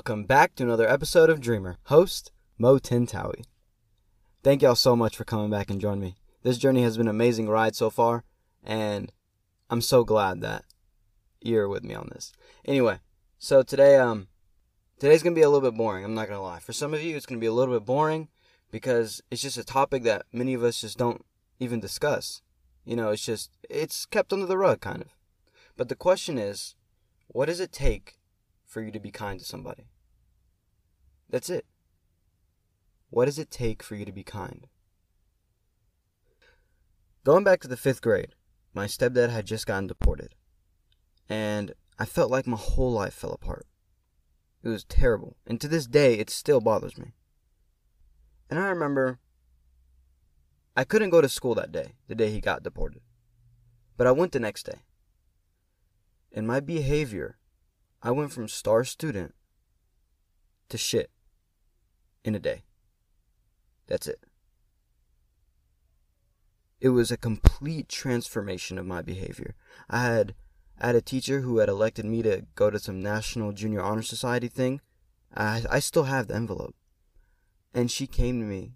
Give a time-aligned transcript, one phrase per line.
[0.00, 1.76] welcome back to another episode of Dreamer.
[1.84, 3.44] Host Mo Tintawi.
[4.42, 6.16] Thank y'all so much for coming back and joining me.
[6.42, 8.24] This journey has been an amazing ride so far,
[8.64, 9.12] and
[9.68, 10.64] I'm so glad that
[11.42, 12.32] you're with me on this.
[12.64, 13.00] Anyway,
[13.38, 14.28] so today, um,
[14.98, 16.02] today's gonna be a little bit boring.
[16.02, 16.60] I'm not gonna lie.
[16.60, 18.28] For some of you, it's gonna be a little bit boring
[18.70, 21.26] because it's just a topic that many of us just don't
[21.58, 22.40] even discuss.
[22.86, 25.08] You know, it's just it's kept under the rug, kind of.
[25.76, 26.74] But the question is,
[27.28, 28.16] what does it take
[28.70, 29.88] for you to be kind to somebody?
[31.28, 31.66] That's it.
[33.10, 34.68] What does it take for you to be kind?
[37.24, 38.34] Going back to the fifth grade,
[38.72, 40.36] my stepdad had just gotten deported.
[41.28, 43.66] And I felt like my whole life fell apart.
[44.62, 45.36] It was terrible.
[45.46, 47.14] And to this day, it still bothers me.
[48.48, 49.18] And I remember
[50.76, 53.02] I couldn't go to school that day, the day he got deported.
[53.96, 54.78] But I went the next day.
[56.32, 57.36] And my behavior,
[58.02, 59.34] I went from star student
[60.70, 61.10] to shit
[62.24, 62.64] in a day.
[63.86, 64.24] That's it.
[66.80, 69.54] It was a complete transformation of my behavior.
[69.90, 70.34] I had
[70.78, 74.02] I had a teacher who had elected me to go to some National Junior Honor
[74.02, 74.80] Society thing.
[75.34, 76.74] I I still have the envelope.
[77.74, 78.72] And she came to me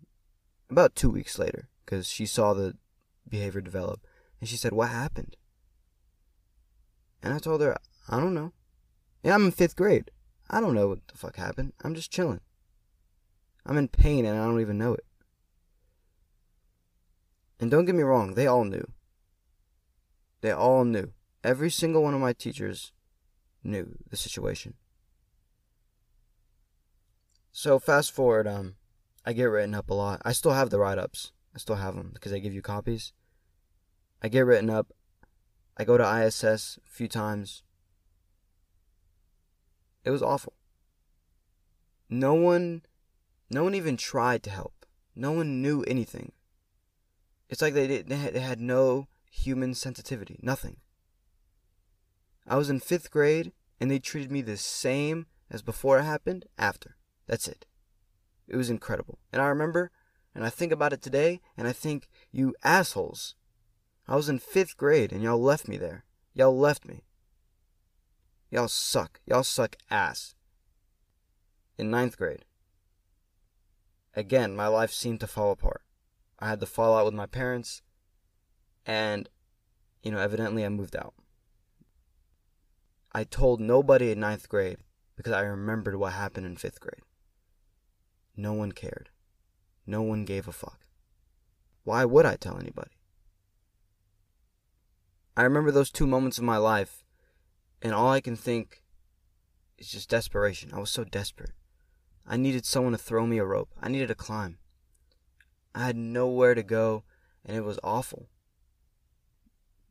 [0.68, 2.76] about 2 weeks later cuz she saw the
[3.26, 4.06] behavior develop
[4.38, 5.38] and she said, "What happened?"
[7.22, 8.52] And I told her, "I don't know.
[9.24, 10.10] Yeah, I'm in 5th grade.
[10.50, 11.72] I don't know what the fuck happened.
[11.82, 12.40] I'm just chilling.
[13.66, 15.06] I'm in pain and I don't even know it."
[17.58, 18.86] And don't get me wrong, they all knew.
[20.42, 21.12] They all knew.
[21.42, 22.92] Every single one of my teachers
[23.62, 24.74] knew the situation.
[27.50, 28.74] So fast forward, um,
[29.24, 30.20] I get written up a lot.
[30.24, 31.32] I still have the write ups.
[31.54, 33.12] I still have them because I give you copies.
[34.20, 34.92] I get written up.
[35.76, 37.62] I go to ISS a few times.
[40.04, 40.54] It was awful.
[42.08, 42.82] No one,
[43.50, 44.86] no one even tried to help.
[45.16, 46.32] No one knew anything.
[47.48, 50.78] It's like they did, they had, they had no human sensitivity, nothing.
[52.46, 56.46] I was in fifth grade and they treated me the same as before it happened,
[56.58, 56.96] after.
[57.26, 57.66] That's it.
[58.48, 59.18] It was incredible.
[59.32, 59.90] And I remember,
[60.34, 63.34] and I think about it today, and I think, you assholes.
[64.06, 66.04] I was in fifth grade and y'all left me there.
[66.34, 67.04] Y'all left me.
[68.50, 69.20] Y'all suck.
[69.26, 70.34] Y'all suck ass.
[71.76, 72.44] In ninth grade.
[74.14, 75.82] Again, my life seemed to fall apart.
[76.38, 77.82] I had the fallout with my parents,
[78.86, 79.28] and,
[80.02, 81.14] you know, evidently I moved out.
[83.12, 84.78] I told nobody in ninth grade
[85.16, 87.02] because I remembered what happened in fifth grade.
[88.36, 89.10] No one cared.
[89.86, 90.80] No one gave a fuck.
[91.84, 92.90] Why would I tell anybody?
[95.36, 97.03] I remember those two moments of my life,
[97.84, 98.82] and all I can think
[99.76, 100.70] is just desperation.
[100.72, 101.52] I was so desperate.
[102.26, 103.68] I needed someone to throw me a rope.
[103.80, 104.56] I needed to climb.
[105.74, 107.04] I had nowhere to go,
[107.44, 108.30] and it was awful.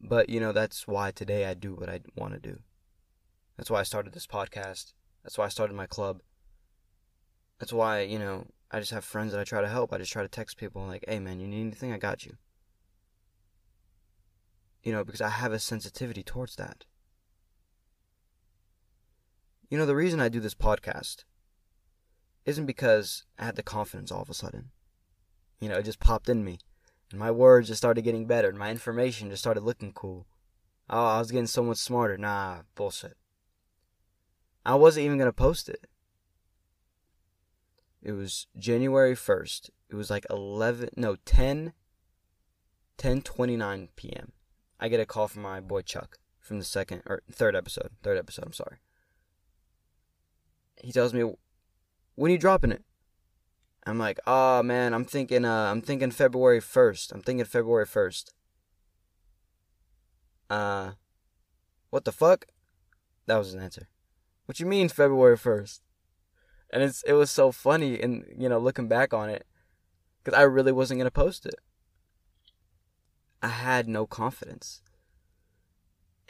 [0.01, 2.59] But, you know, that's why today I do what I want to do.
[3.57, 4.93] That's why I started this podcast.
[5.23, 6.21] That's why I started my club.
[7.59, 9.93] That's why, you know, I just have friends that I try to help.
[9.93, 11.93] I just try to text people like, hey man, you need anything?
[11.93, 12.37] I got you.
[14.81, 16.85] You know, because I have a sensitivity towards that.
[19.73, 21.23] You know, the reason I do this podcast
[22.45, 24.69] isn't because I had the confidence all of a sudden.
[25.59, 26.59] You know, it just popped in me.
[27.09, 28.49] And my words just started getting better.
[28.49, 30.27] And my information just started looking cool.
[30.91, 32.19] Oh, I was getting so much smarter.
[32.19, 33.17] Nah, bullshit.
[34.63, 35.87] I wasn't even going to post it.
[38.03, 39.71] It was January 1st.
[39.89, 41.73] It was like 11, no, 10,
[42.99, 44.33] 10.29 p.m.
[44.79, 47.89] I get a call from my boy Chuck from the second, or third episode.
[48.03, 48.77] Third episode, I'm sorry.
[50.81, 51.33] He tells me,
[52.15, 52.83] when you dropping it?
[53.85, 57.11] I'm like, oh man, I'm thinking, uh, I'm thinking February 1st.
[57.11, 58.29] I'm thinking February 1st.
[60.49, 60.91] Uh,
[61.89, 62.45] what the fuck?
[63.25, 63.89] That was his answer.
[64.45, 65.81] What you mean February 1st?
[66.71, 69.45] And it's, it was so funny and, you know, looking back on it,
[70.23, 71.55] because I really wasn't to post it.
[73.41, 74.81] I had no confidence.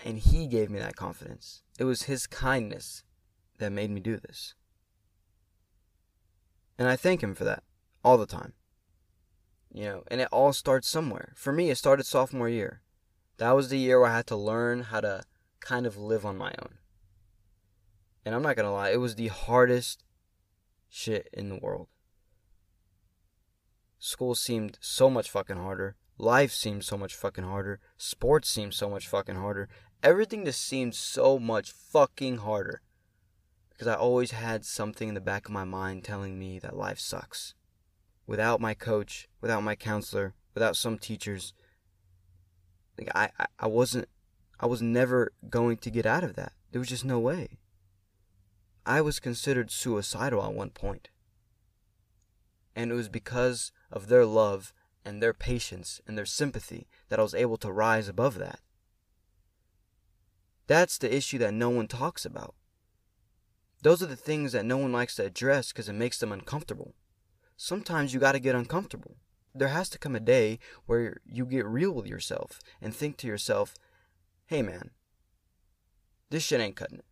[0.03, 1.61] And he gave me that confidence.
[1.79, 3.03] It was his kindness
[3.63, 4.53] that made me do this.
[6.77, 7.63] And I thank him for that
[8.03, 8.53] all the time.
[9.71, 11.33] You know, and it all starts somewhere.
[11.35, 12.81] For me, it started sophomore year.
[13.37, 15.23] That was the year where I had to learn how to
[15.59, 16.77] kind of live on my own.
[18.25, 20.03] And I'm not going to lie, it was the hardest
[20.89, 21.87] shit in the world.
[23.97, 25.95] School seemed so much fucking harder.
[26.17, 27.79] Life seemed so much fucking harder.
[27.97, 29.69] Sports seemed so much fucking harder.
[30.03, 32.81] Everything just seemed so much fucking harder.
[33.73, 36.99] Because I always had something in the back of my mind telling me that life
[36.99, 37.55] sucks.
[38.25, 41.53] Without my coach, without my counselor, without some teachers,
[42.97, 44.07] like I, I, I wasn't
[44.59, 46.53] I was never going to get out of that.
[46.71, 47.57] There was just no way.
[48.85, 51.09] I was considered suicidal at one point.
[52.75, 54.73] And it was because of their love
[55.03, 58.59] and their patience and their sympathy that I was able to rise above that.
[60.67, 62.55] That's the issue that no one talks about.
[63.83, 66.93] Those are the things that no one likes to address because it makes them uncomfortable.
[67.57, 69.17] Sometimes you got to get uncomfortable.
[69.53, 73.27] There has to come a day where you get real with yourself and think to
[73.27, 73.75] yourself,
[74.45, 74.91] hey man,
[76.29, 77.05] this shit ain't cutting it.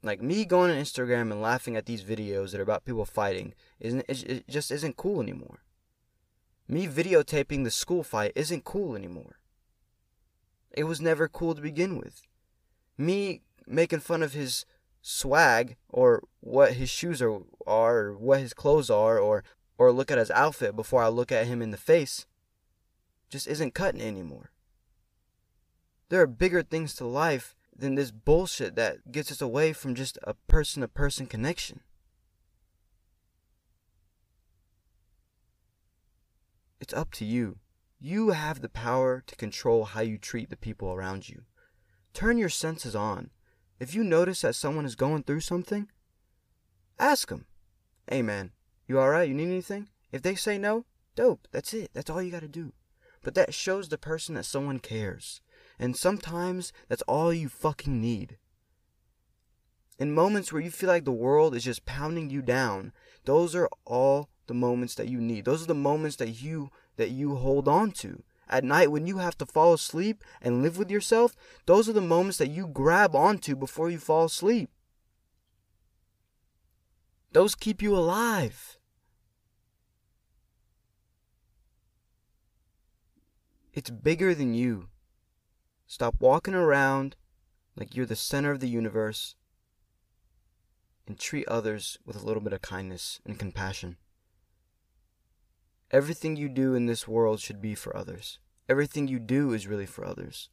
[0.00, 3.52] Like me going on Instagram and laughing at these videos that are about people fighting
[3.80, 5.64] isn't it just isn't cool anymore.
[6.68, 9.40] Me videotaping the school fight isn't cool anymore.
[10.70, 12.22] It was never cool to begin with.
[12.96, 14.64] Me making fun of his
[15.02, 19.44] swag or what his shoes are, are or what his clothes are or
[19.78, 22.26] or look at his outfit before I look at him in the face
[23.30, 24.50] just isn't cutting anymore.
[26.10, 30.18] There are bigger things to life than this bullshit that gets us away from just
[30.24, 31.80] a person to person connection.
[36.80, 37.58] It's up to you.
[38.00, 41.42] You have the power to control how you treat the people around you.
[42.12, 43.30] Turn your senses on.
[43.80, 45.88] If you notice that someone is going through something,
[46.98, 47.46] ask them,
[48.06, 48.52] Hey man,
[48.86, 49.28] you alright?
[49.28, 49.88] You need anything?
[50.12, 50.84] If they say no,
[51.16, 51.48] dope.
[51.50, 51.90] That's it.
[51.94, 52.74] That's all you gotta do.
[53.22, 55.40] But that shows the person that someone cares.
[55.78, 58.36] And sometimes that's all you fucking need.
[59.98, 62.92] In moments where you feel like the world is just pounding you down,
[63.24, 65.46] those are all the moments that you need.
[65.46, 68.22] Those are the moments that you that you hold on to.
[68.50, 71.36] At night when you have to fall asleep and live with yourself,
[71.66, 74.68] those are the moments that you grab onto before you fall asleep.
[77.32, 78.76] Those keep you alive.
[83.72, 84.88] It's bigger than you.
[85.86, 87.14] Stop walking around
[87.76, 89.36] like you're the center of the universe
[91.06, 93.96] and treat others with a little bit of kindness and compassion.
[95.92, 98.38] Everything you do in this world should be for others.
[98.68, 100.48] Everything you do is really for others.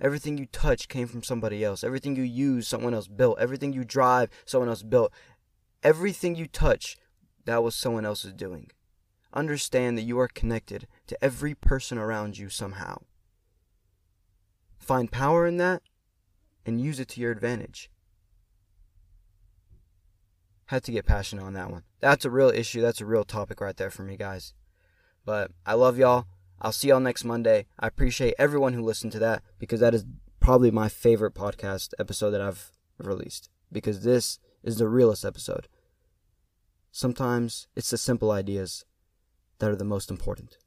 [0.00, 1.84] Everything you touch came from somebody else.
[1.84, 3.38] Everything you use, someone else built.
[3.38, 5.12] Everything you drive, someone else built.
[5.82, 6.96] Everything you touch,
[7.44, 8.70] that was someone else's doing.
[9.34, 13.02] Understand that you are connected to every person around you somehow.
[14.78, 15.82] Find power in that
[16.64, 17.90] and use it to your advantage.
[20.66, 21.82] Had to get passionate on that one.
[22.00, 22.80] That's a real issue.
[22.80, 24.54] That's a real topic right there for me, guys.
[25.24, 26.26] But I love y'all.
[26.60, 27.66] I'll see y'all next Monday.
[27.78, 30.04] I appreciate everyone who listened to that because that is
[30.40, 35.68] probably my favorite podcast episode that I've released because this is the realest episode.
[36.90, 38.84] Sometimes it's the simple ideas
[39.58, 40.58] that are the most important.